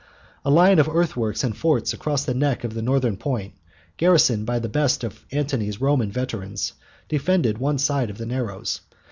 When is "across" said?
1.93-2.25